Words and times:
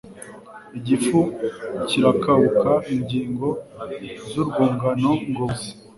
Igifu 0.77 1.19
kirakabuka 1.87 2.71
ingingo 2.93 3.47
zurwungano 4.31 5.11
ngogozi 5.31 5.69